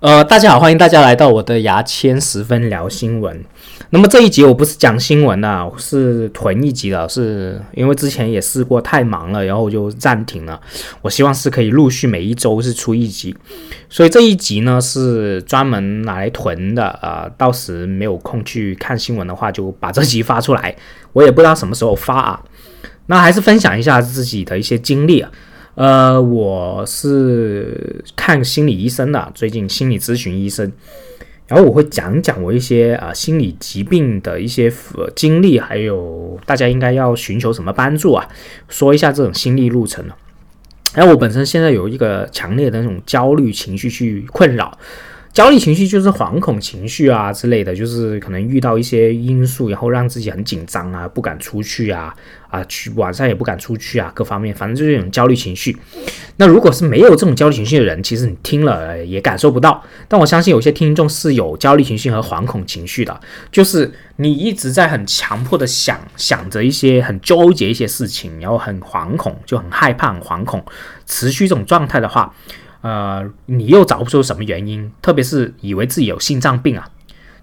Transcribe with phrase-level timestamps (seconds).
[0.00, 3.44] 呃，大家好，欢迎大家来到我的牙签十分聊新闻。
[3.90, 10.58] 那么这一集我不是讲新闻的，我是囤一集的，是因为之前也试过太忙了，然后我就暂停了。
[11.02, 13.36] 我希望是可以陆续每一周是出一集，
[13.90, 17.30] 所以这一集呢是专门拿来囤的啊。
[17.36, 20.74] 到时没有空去看新闻的话，就把这集发出来。
[21.12, 22.42] 我也不知道什么时候发啊。
[23.04, 25.30] 那还是分享一下自己的一些经历啊。
[25.74, 30.70] 呃，我是看心理医生的，最近心理咨询医生，
[31.46, 34.70] 然后我会讲讲我一些啊心理疾病的一些
[35.14, 38.28] 经历，还有大家应该要寻求什么帮助啊，
[38.68, 40.04] 说一下这种心理路程。
[40.92, 44.76] 然后我本身现在有一个强烈的那种焦虑情绪去困扰。
[45.32, 52.12] 焦虑情绪就是惶恐情绪啊之类的，就是可能遇到一些因素，然后让自己很紧张啊，不敢出去啊，
[52.48, 55.76] 啊，去晚上也不敢出去啊，各方面，反正就是一种焦虑情绪。
[56.36, 59.80] 那如果是没有这种焦虑情绪的人，其实你听了也感受不到。
[60.08, 63.20] 但我相信有些听众是有焦虑情绪和惶恐情绪的，
[63.52, 70.64] 就是你一直在很强迫的想想着一些很纠结一些事情，然后很惶恐，就很害怕、很惶恐，
[71.06, 72.34] 持续这种状态的话。
[72.82, 76.90] 呃，你又找不出什么原因，特别是以为自己有心脏病啊，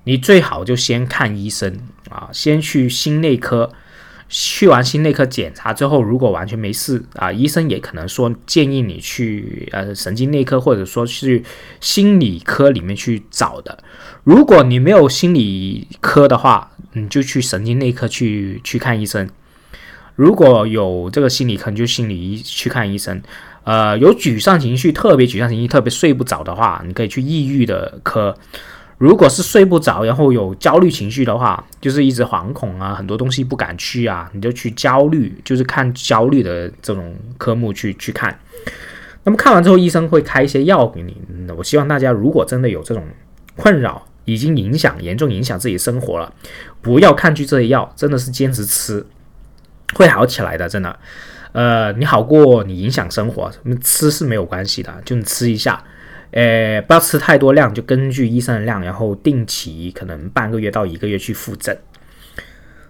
[0.06, 1.80] 你最好就先看医生
[2.10, 3.72] 啊，先去心内科，
[4.28, 11.44] 去完心内科检查之后，如果完全没事啊，医生也可能说建议你去呃神经内科或者说去
[11.80, 13.78] 心理科里面去找的。
[14.24, 19.30] 如果你没有心理科的话，你就去神经内科去去看医生。
[20.16, 23.22] 如果有这个心理科，就心理医去看医生。
[23.68, 28.34] 呃，有沮丧情绪，特别沮丧情绪，特别睡不着的话，你可以去抑郁的科。
[28.98, 38.40] 如果是睡不着，然后有焦虑情绪的话，就是一直惶恐啊，很多东西不敢去啊，你就去焦虑，就是看焦虑的这种科目去去看。
[39.26, 41.18] 那么看完之后，医生会开一些药给你。
[41.58, 43.04] 我希望大家如果真的有这种
[43.58, 46.32] 困扰，已经影响严重影响自己生活了，
[46.82, 49.06] 不要抗拒这些药，真的是坚持吃，
[49.94, 50.98] 会好起来的，真的。
[51.52, 55.84] 呃，你好过你影响生活，什么吃是没有关系的，就你吃一下，
[56.32, 61.78] 呃，不要吃太多量，就根据医生的量，然后定期可能半个月到一个月去复诊。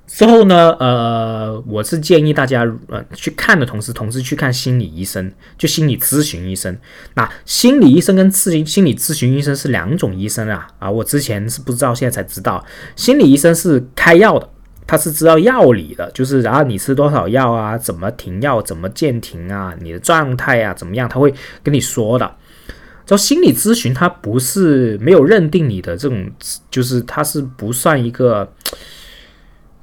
[0.07, 6.77] 之后呢，呃，我是建议大家呃去看的同时，同时去看心理医生，就心理咨询医生。
[7.15, 12.65] 那心理医生跟咨询心理咨询医生是两种医生啊啊，我之前是不知道，现在才知道，
[12.95, 14.49] 心理医生是开药的。
[14.87, 22.35] 他是知道药理的，就是然后你吃多少药啊，怎么停药，怎么渐停啊，你的状态啊怎么样，他会跟你说的。
[23.05, 26.29] 叫心理咨询，他不是没有认定你的这种，
[26.69, 28.51] 就是他是不算一个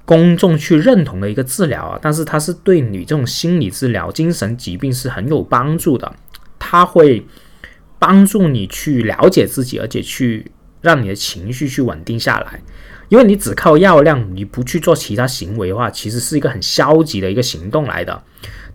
[0.04, 6.14] 公众去认同的一个治疗啊，但是他是对你这种心理治疗、精神疾病是很有帮助的。
[6.58, 7.26] 他会
[7.98, 10.50] 帮助你去了解自己，而且去
[10.82, 12.62] 让你的情绪去稳定下来。
[13.08, 18.22] 因为你只靠药量，你不去做其他行为的话，其实是一个很消极的一个行动来的。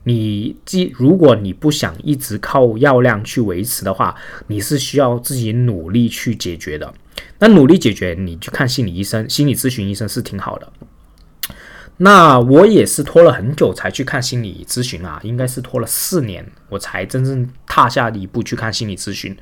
[0.03, 4.16] 你既如果你不想一直靠药量去维持的话，
[4.47, 6.94] 你是需要自己努力去解决的。
[7.40, 10.72] 那努力解决，你去看心理医生、心理咨询医生是挺好的。
[12.02, 19.36] 那我也是拖了很久才去看心理咨询啊，应该是拖了四年，我才真正踏下一步去看心理咨询。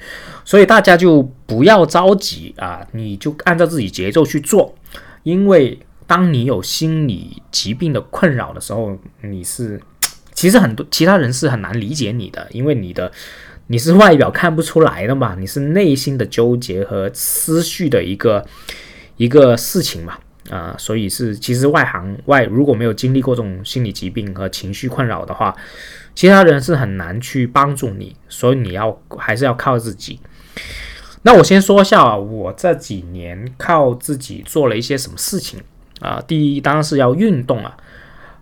[0.44, 4.74] 所以大家就不要着急啊，你就按照自己节奏去做。
[5.22, 9.80] 因为当你有心理疾病的困扰的时候，你是
[10.34, 13.12] 其实很多其他人是很难理解你的，因为你的
[13.68, 18.44] 你是外表看不出来的嘛，你是内心的纠结和思绪的一个
[19.18, 20.18] 一个事情嘛。
[20.50, 25.56] 啊，所以是其实外行外如果没有经历过这种心理疾病和情绪困扰的话，
[26.16, 30.20] 其他人是很难去帮助你，所以你要还是要靠自己。
[31.24, 35.60] 那我先说一下我这几年靠自己做了一些什么事情
[36.00, 36.24] 啊？
[36.26, 37.76] 第一当然是要运动啊，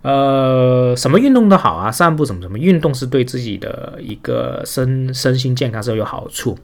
[0.04, 6.56] 呃，什么运动都好啊，散步什么什么运动是对自己的一个身身心健康是有好处。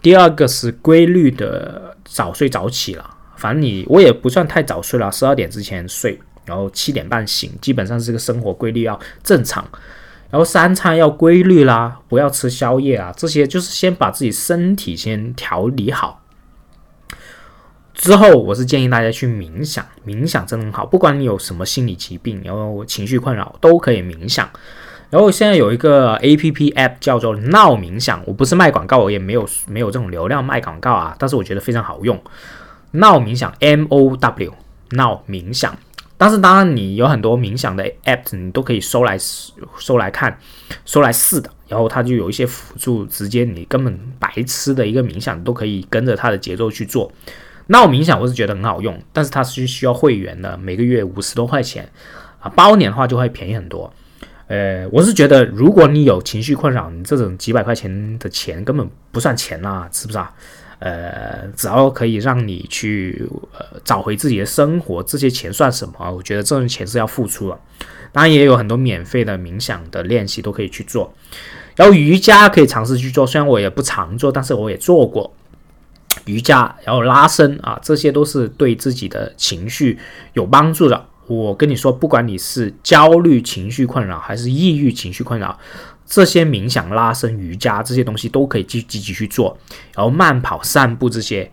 [0.00, 3.18] 第二个是规律的早睡早起了。
[3.40, 9.66] 反正你我也不算太早睡了，十二点之前睡，然后七点半醒，基本上是个生活规律要正常，
[10.30, 16.22] 然后三餐要规律啦，不要吃宵夜啊，这些就是先把自己身体先调理好。
[17.94, 24.48] 之后我是建议大家去冥想，冥想真的很好，不管你有什么心理疾病，然后情绪困扰都可以冥想。
[25.10, 32.16] 然后现在有一个 A P P App 叫做闹冥想，我不是卖广告，我也没有没有这种流量卖广告啊，但是我觉得非常好用。
[32.92, 34.54] 闹冥想，M O W，
[34.90, 35.76] 闹冥想。
[36.16, 39.16] 但是当然，你有很多冥想的 app，你都可以收来
[39.78, 40.38] 收来看，
[40.84, 41.50] 收来试的。
[41.66, 47.10] 然后它就有一些辅助，直接你根本白痴的一个冥想都可以跟着它的节奏去做。
[47.68, 51.88] 闹冥想我是觉得很好用，但是它是需要会员的，每个月五十多块钱
[52.40, 53.90] 啊，包年的话就会便宜很多。
[54.48, 60.34] 呃，我是觉得如果你有情绪困扰，你这种几百块钱的钱根本不算钱啦，是不是啊？
[60.80, 63.24] 呃，只要可以让你去
[63.56, 66.10] 呃找回自己的生活，这些钱算什么？
[66.10, 67.58] 我觉得这种钱是要付出的。
[68.12, 71.14] 当然也有很多免费的冥想的练习都可以去做，
[71.76, 75.32] 然后瑜伽可以尝试去做，虽然我也不常做，但是我也做过
[76.24, 79.96] 瑜伽，然后拉伸啊，这些都是对自己的情绪
[80.32, 81.06] 有帮助的。
[81.28, 85.56] 我跟你说，不管你是焦虑情绪困扰还是抑郁情绪困扰，
[86.10, 89.56] 这些冥想、拉伸、瑜伽这些东西都可以积积极去做，
[89.94, 91.48] 然后慢跑、散步这些。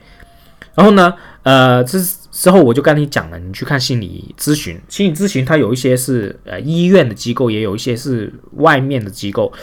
[0.74, 1.14] 然后呢，
[1.44, 9.54] 呃，之之后我就跟你讲了，你去看心理咨询，心理咨询它有一些是呃医院的机构，也有一些是外面的机构。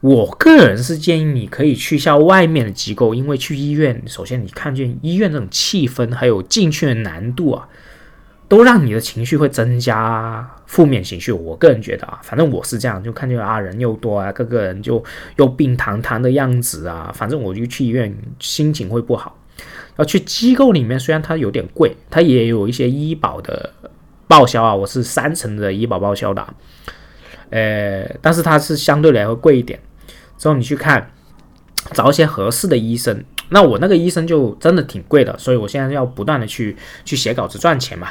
[0.00, 7.66] 我个人是建议你可以去一下外面的机构，因为去医院，首先你看见医院那种气氛，还有进去的难度啊，
[8.48, 11.32] 都让你的情绪会增加负面情绪。
[11.32, 15.02] 我个人觉得啊，反正我是这样，就看见啊人又多啊，各个人就
[15.36, 19.36] 又病堂堂的样子啊，反正我就去医院心情会不好。
[19.96, 23.72] 要去机构里面，虽然它有点贵，它也有一些医保的
[24.26, 26.46] 报销啊，我是三层的医保报销的，
[27.50, 29.78] 呃，但是它是相对来会贵一点。
[30.36, 31.12] 之后你去看，
[31.92, 38.08] 找一些合适的医生，那我那个医生就真的挺贵的，所以我现在要不断的去去写稿子赚钱嘛。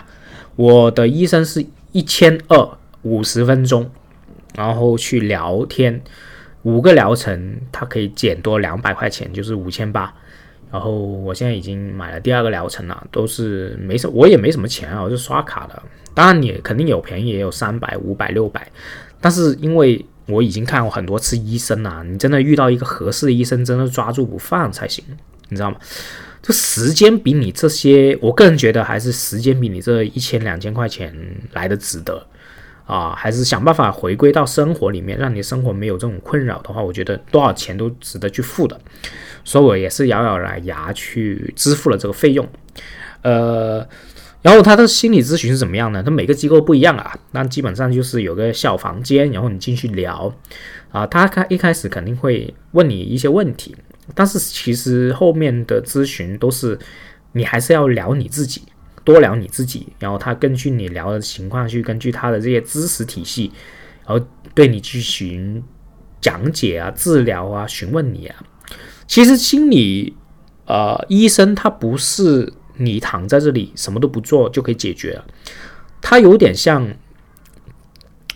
[0.55, 2.69] 我的医生是一千二
[3.01, 3.89] 五十分钟，
[4.55, 6.01] 然后去聊天，
[6.61, 10.13] 五个疗程，它可以减多两百块钱，就是五千八。
[10.71, 15.83] 然后我现在已经买了第二个疗程了，都是没什，我也没什么钱啊，我是刷卡的。
[16.15, 18.67] 当然你肯定有便宜，也有三百、五百、六百。
[19.21, 25.03] 但是因为我已经看过很多次医生了，你真的遇到一个合适的医生，真的抓住不放才行，
[25.49, 25.77] 你知道吗？
[26.41, 31.15] 这时间比你这些，我个人觉得还是时间比你这一千两千块钱
[31.53, 32.27] 来的值得
[32.85, 33.15] 啊！
[33.15, 38.77] 还是想办法回归到生活里面，让你生活没有这种困扰的话，我觉得多少钱都值得去付的。
[39.45, 42.47] 所以我也是咬咬牙去支付了这个费用，
[43.21, 43.87] 呃，
[44.41, 46.03] 然后他的心理咨询是怎么样呢？
[46.03, 50.33] 他每个机构不一样啊，那基本上就是有个小房间，然后你进去聊，
[50.91, 53.73] 啊，他开一开始肯定会问你一些问题，
[54.13, 56.77] 但是其实后面的咨询都是
[57.31, 58.63] 你还是要聊你自己，
[59.03, 63.51] 多聊你自己，然后他根据你聊的情况去根据他的这些知识体系，
[64.05, 65.63] 然后对你进行
[66.19, 68.43] 讲解啊、治疗啊、询问你啊。
[69.07, 70.15] 其实心理，
[70.65, 75.25] 呃，医生他不是你躺在这里什么都不做就可以解决了，
[76.01, 76.93] 他有点像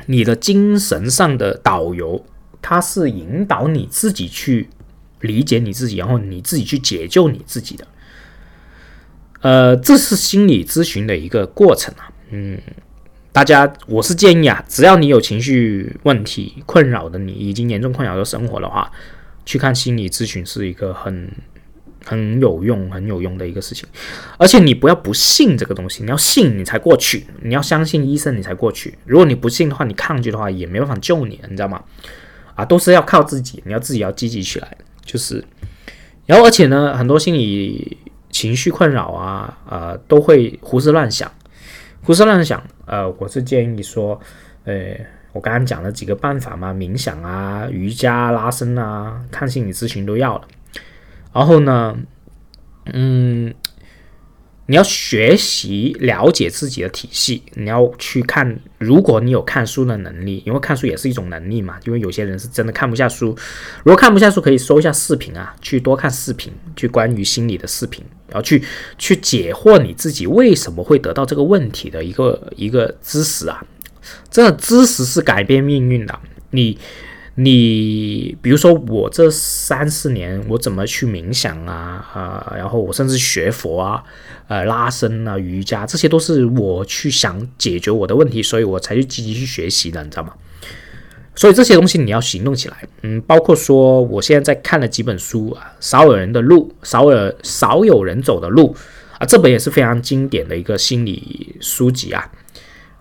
[0.05, 2.25] 你的精神上的导游，
[2.61, 4.69] 他是引导你自己去
[5.21, 7.87] 理解你自己，然后你自己去解救你自己的。
[9.41, 12.11] 呃，这是心理咨询的一个过程啊。
[12.31, 12.59] 嗯，
[13.31, 18.91] 大家，我是建议啊，只要你有情绪问题困扰的，你已经严重困扰到生活的话。
[19.45, 21.31] 去看心理咨询是一个很
[22.03, 23.87] 很有用、很有用的一个事情，
[24.37, 28.97] 而且你不要不信这个东西，你要信你才过去，你要相信医生你才过去。
[29.05, 31.81] 如果你不信的话，你抗拒的话也没办法救你，你知道吗？
[32.55, 34.77] 啊，都是要靠自己，你要自己要积极起来。
[35.07, 35.43] 就是，
[36.27, 37.97] 然后而且呢，很多心理
[38.29, 41.31] 情绪困扰啊，啊，都会胡思乱想，
[42.03, 42.61] 胡思乱想。
[42.85, 44.21] 呃，我是建议说，
[44.65, 44.95] 呃。
[45.33, 50.47] 我刚刚讲了几个办法嘛，冥想啊、瑜伽、拉伸啊、看心理咨询都要了。
[51.31, 51.95] 然后呢，
[52.85, 53.53] 嗯，
[54.67, 58.59] 你要学习了解自己的体系，你要去看。
[58.77, 61.79] 如果你有看书的能力，因为看书也是一种能力嘛。
[61.85, 63.35] 因为有些人是真的看不下书，
[63.83, 68.61] 如果看不下书，可以搜一下视频啊，去多看视频，去关于心理的视频，然后去
[68.97, 73.65] 去解惑你自己为什么会得到这个问题的一个一个知识啊。
[74.29, 76.19] 这知识是改变命运的。
[76.51, 76.77] 你，
[77.39, 82.03] 你，比如说我这三四年，我怎么去冥想啊？
[82.11, 84.03] 啊，然后我甚至学佛啊，
[84.47, 90.33] 呃，拉伸啊，瑜伽，这些都是我去想解决我的问题，所以我才去积极去学习的，你知道吗？
[91.35, 92.77] 所以这些东西你要行动起来。
[93.03, 98.75] 嗯，包括说我现在在看了几本书啊，《少有人的路》，少有少有人走的路
[99.19, 102.31] 啊，这本也是非常经典的一个心理书籍啊。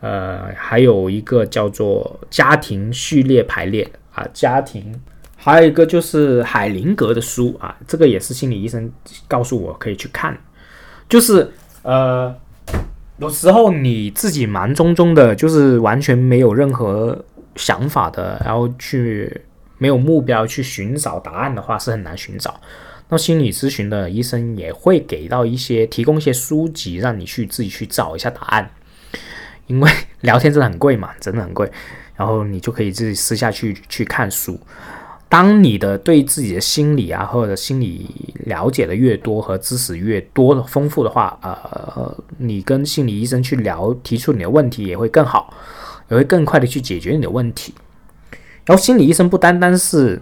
[0.01, 4.99] 呃，还有一个叫做家庭序列排列啊，家庭，
[5.37, 8.91] 还有一个就是海灵格的书啊，这个也是心理医生
[9.29, 10.37] 告诉我可以去看，
[11.07, 12.35] 就是呃，
[13.19, 17.23] 有时候你自己忙中中的，就是完全没有任何
[17.57, 19.43] 想法的，然后去
[19.77, 22.59] 没有目标去寻找答案的话，是很难寻找。
[23.11, 28.71] 那心理咨询的医生也会给到一些提供一些书籍，让你去自己去找一下答案。
[29.67, 29.91] 因为
[30.23, 31.71] 聊天真的很贵嘛，真的很贵。
[32.17, 34.59] 然后你就可以自己私下去去看书。
[35.29, 38.09] 当你的对自己的心理啊或者心理
[38.45, 45.53] 了解的越多和知识越多的丰富的话，呃，你跟心理医生去聊，提出你的问题也会更好，
[46.09, 47.75] 也会更快的去解决你的问题。
[48.65, 50.21] 然后心理医生不单单是。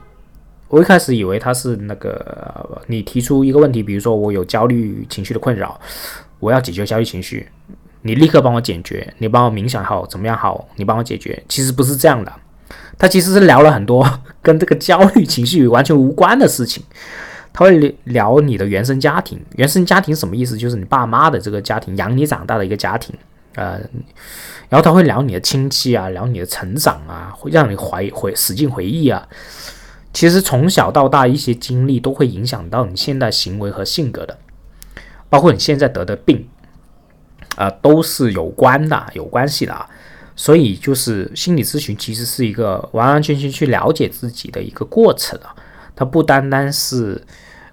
[0.68, 5.78] 我一开始以为他是那个，你提出一个问题，比如说我有焦虑情绪的困扰，
[6.40, 7.46] 我要解决焦虑情绪，
[8.06, 11.42] 你立刻帮我解决，你帮我冥想好，怎么样好，你帮我解决。
[11.48, 12.30] 其实不是这样的，
[12.98, 14.06] 他其实是聊了很多
[14.42, 16.84] 跟这个焦虑情绪完全无关的事情。
[17.50, 20.58] 他会聊你的原生家庭，原生家庭什么意思？
[20.58, 23.16] 就是你爸妈的这个家庭养你长大的一个家庭，
[23.54, 23.80] 呃，
[24.68, 29.26] 然后他会聊你的亲戚啊，聊你的成长啊，会让你怀回使劲回忆啊。
[30.12, 34.36] 其实从小到大一些经历都会影响到你现在行为和性格的，
[35.30, 36.46] 包括你现在得的病，
[37.56, 39.88] 啊，都是有关的，有关系的啊。
[40.36, 45.54] 所以就是心理咨询其实是一个完完全全去了解自己的一个过程啊，
[45.94, 47.22] 它不单单是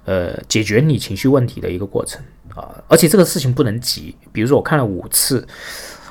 [0.06, 2.22] 呃解决你情绪问题的一个过程
[2.56, 4.16] 啊，而且这个事情不能急。
[4.32, 5.48] 比如说我看了五次，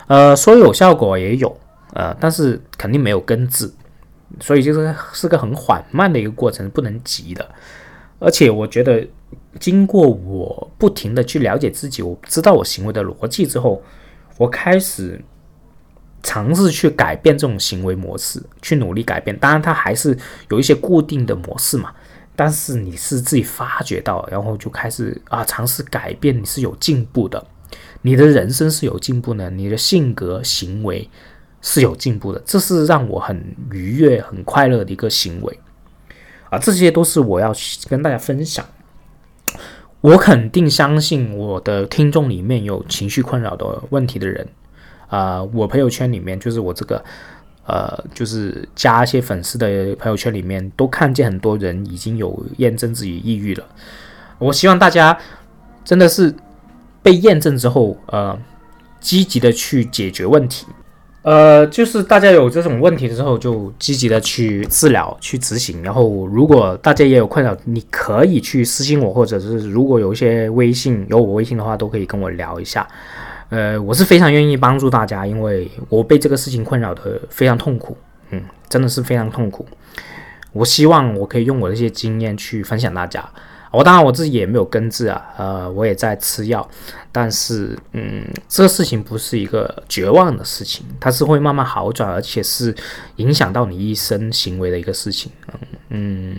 [0.08, 1.56] 呃，说有效果也有，
[1.92, 3.70] 呃，但是肯定没有根治。
[4.40, 7.48] 所以就是是个很缓慢的一个过程，不能急的。
[8.20, 9.04] 而且我觉得，
[9.58, 13.82] 经过我不停的去了解自己，我知道我行为的逻辑之后，
[14.38, 15.20] 我开始
[16.22, 19.36] 尝试去改变这种行为模式，去努力改变。
[19.38, 20.16] 当然，它还是
[20.50, 21.92] 有一些固定的模式嘛。
[22.36, 27.44] 但是你是自己发觉到，然后就开始啊尝试改变，你是有进步的，
[28.02, 31.08] 你的人生是有进步的，你的性格行为。
[31.62, 35.60] 是有进步的，这是让我很愉悦、很快乐的一个行为
[36.50, 36.58] 啊！
[36.58, 37.54] 这些都是我要
[37.88, 38.64] 跟大家分享。
[40.00, 44.48] 我肯定相信我的听众里面有情绪困扰的问题的人
[45.08, 47.04] 啊，我朋友圈里面就是我这个
[47.66, 53.64] 呃，就是加一些粉丝的朋友圈里面，都看见很多人已经有验证自己抑郁了。
[54.38, 55.16] 我希望大家
[55.84, 56.34] 真的是
[57.02, 58.36] 被验证之后，呃，
[59.00, 60.66] 积极的去解决问题。
[61.22, 65.82] 呃，就是大家有这种问题的时候，就积极的去治疗、去执行。
[65.82, 72.88] 然后，如果大家也有困扰，你可以去私信我，或者是如果有一些微信有我微信的话，都可以跟我聊一下。
[73.50, 77.94] 呃，我是非常愿意帮助大家，因为我被这个事情困扰的非常痛苦，
[78.30, 79.66] 嗯，真的是非常痛苦。
[80.52, 83.22] 我希望我可以用我的一些经验去分享大家。
[83.70, 86.68] 我当然我自己也没有根治啊，呃，我也在吃药，
[87.12, 92.74] 但是，嗯，这个事情不是一个绝望的事情，它是会慢慢好转，而且是
[93.16, 95.30] 影响到你一生行为的一个事情。
[95.90, 96.36] 嗯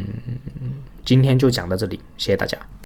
[0.62, 0.74] 嗯，
[1.06, 2.58] 今天就讲到这里，谢谢大家。